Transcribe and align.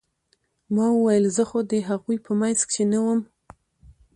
ما 0.75 0.85
وويل 0.95 1.25
زه 1.35 1.43
خو 1.49 1.59
د 1.71 1.73
هغوى 1.89 2.17
په 2.25 2.31
منځ 2.39 2.59
کښې 2.69 2.85
نه 2.91 2.99
وم. 3.05 3.19